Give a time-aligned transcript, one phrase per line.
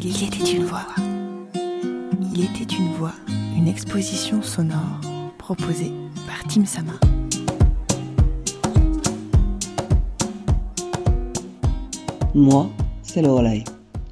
[0.00, 0.86] Il était une voix.
[2.32, 3.14] Il était une voix,
[3.56, 5.00] une exposition sonore
[5.38, 5.90] proposée
[6.24, 6.92] par Tim Sama.
[12.32, 12.70] Moi,
[13.02, 13.64] c'est Lorelai.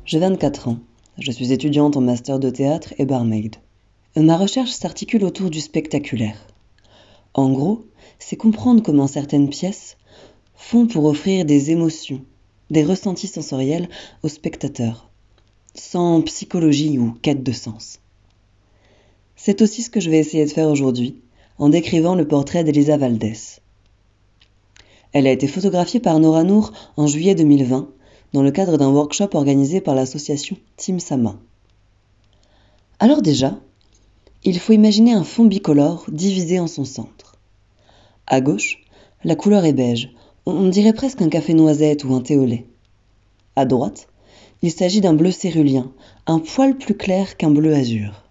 [0.05, 0.79] J'ai 24 ans.
[1.19, 3.55] Je suis étudiante en master de théâtre et barmaid.
[4.16, 6.48] Ma recherche s'articule autour du spectaculaire.
[7.32, 7.84] En gros,
[8.18, 9.96] c'est comprendre comment certaines pièces
[10.57, 12.23] font pour offrir des émotions,
[12.71, 13.89] des ressentis sensoriels
[14.25, 15.11] aux spectateurs,
[15.79, 18.01] sans psychologie ou quête de sens.
[19.37, 21.21] C'est aussi ce que je vais essayer de faire aujourd'hui
[21.59, 23.61] en décrivant le portrait d'Elisa Valdès.
[25.12, 27.89] Elle a été photographiée par Nora Nour en juillet 2020
[28.33, 31.39] dans le cadre d'un workshop organisé par l'association Team Sama.
[32.98, 33.59] Alors déjà,
[34.45, 37.37] il faut imaginer un fond bicolore divisé en son centre.
[38.27, 38.84] À gauche,
[39.25, 40.11] la couleur est beige,
[40.45, 42.67] on dirait presque un café noisette ou un thé au lait.
[43.56, 44.09] À droite,
[44.62, 45.92] il s'agit d'un bleu cérulien,
[46.27, 48.25] un poil plus clair qu'un bleu azur.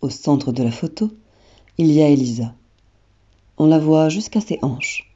[0.00, 1.10] Au centre de la photo,
[1.78, 2.54] il y a Elisa.
[3.58, 5.14] On la voit jusqu'à ses hanches.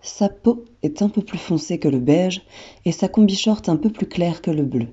[0.00, 2.42] Sa peau est un peu plus foncée que le beige
[2.84, 4.88] et sa combi-short un peu plus claire que le bleu.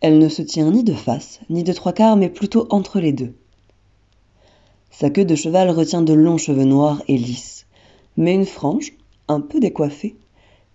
[0.00, 3.12] Elle ne se tient ni de face, ni de trois quarts, mais plutôt entre les
[3.12, 3.34] deux.
[4.90, 7.66] Sa queue de cheval retient de longs cheveux noirs et lisses,
[8.16, 8.92] mais une frange,
[9.28, 10.16] un peu décoiffée,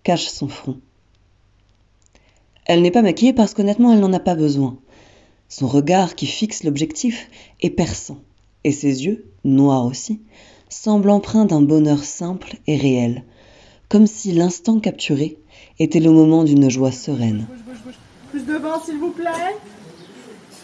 [0.03, 0.79] cache son front.
[2.67, 4.77] Elle n'est pas maquillée parce qu'honnêtement elle n'en a pas besoin.
[5.47, 7.29] Son regard qui fixe l'objectif
[7.61, 8.19] est perçant,
[8.65, 10.19] et ses yeux, noirs aussi,
[10.67, 13.23] semble empreint d'un bonheur simple et réel,
[13.87, 15.37] comme si l'instant capturé
[15.79, 17.47] était le moment d'une joie sereine.
[17.49, 17.93] Bouge, bouge, bouge.
[18.31, 19.55] Plus devant, s'il vous plaît.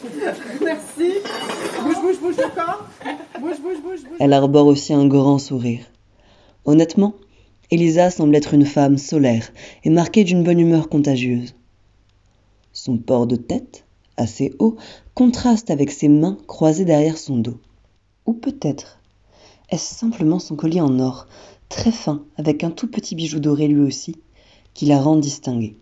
[0.62, 1.14] Merci.
[1.84, 2.86] Bouge, bouge, bouge corps.
[3.40, 4.18] Bouge, bouge, bouge, bouge.
[4.20, 5.86] Elle arbore aussi un grand sourire.
[6.66, 7.14] Honnêtement,
[7.72, 9.50] Elisa semble être une femme solaire
[9.86, 11.56] et marquée d'une bonne humeur contagieuse.
[12.74, 13.86] Son port de tête,
[14.18, 14.76] assez haut,
[15.14, 17.60] contraste avec ses mains croisées derrière son dos.
[18.26, 19.00] Ou peut-être
[19.74, 21.26] est-ce simplement son collier en or,
[21.68, 24.18] très fin, avec un tout petit bijou doré lui aussi,
[24.76, 25.78] qui la rend distinguée.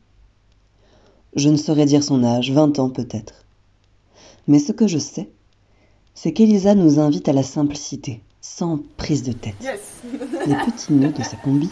[1.35, 3.45] Je ne saurais dire son âge, vingt ans peut-être.
[4.47, 5.29] Mais ce que je sais,
[6.13, 9.55] c'est qu'Elisa nous invite à la simplicité, sans prise de tête.
[9.61, 10.01] Yes.
[10.47, 11.69] Les petits nœuds de sa combi,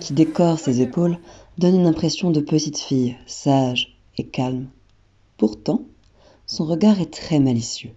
[0.00, 1.18] qui décorent ses épaules,
[1.58, 4.68] donnent une impression de petite fille, sage et calme.
[5.36, 5.84] Pourtant,
[6.46, 7.92] son regard est très malicieux.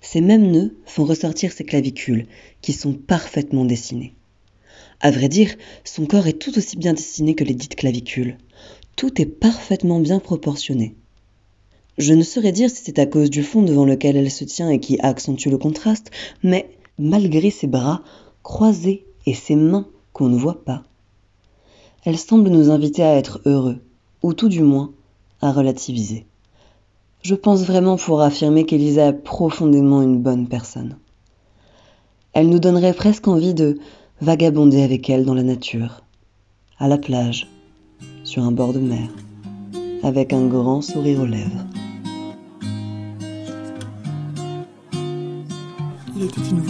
[0.00, 2.26] Ces mêmes nœuds font ressortir ses clavicules,
[2.62, 4.14] qui sont parfaitement dessinées.
[5.00, 8.36] À vrai dire, son corps est tout aussi bien dessiné que les dites clavicules.
[8.96, 10.94] Tout est parfaitement bien proportionné.
[11.98, 14.70] Je ne saurais dire si c'est à cause du fond devant lequel elle se tient
[14.70, 16.10] et qui accentue le contraste,
[16.42, 18.02] mais malgré ses bras
[18.42, 20.84] croisés et ses mains qu'on ne voit pas,
[22.04, 23.80] elle semble nous inviter à être heureux,
[24.22, 24.90] ou tout du moins
[25.40, 26.26] à relativiser.
[27.22, 30.96] Je pense vraiment pour affirmer qu'Elisa est profondément une bonne personne.
[32.32, 33.78] Elle nous donnerait presque envie de
[34.20, 36.02] vagabonder avec elle dans la nature,
[36.78, 37.48] à la plage,
[38.24, 39.08] sur un bord de mer,
[40.02, 41.66] avec un grand sourire aux lèvres.
[46.16, 46.62] Il était une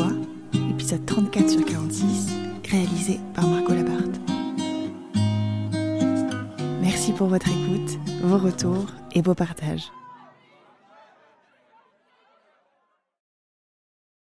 [0.71, 2.29] épisode 34 sur 46,
[2.71, 4.38] réalisé par Margot Labarthe.
[6.91, 9.93] Merci pour votre écoute, vos retours et vos partages.